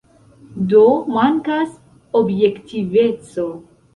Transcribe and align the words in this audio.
Do, 0.71 0.79
mankas 1.17 1.75
objektiveco. 2.21 3.47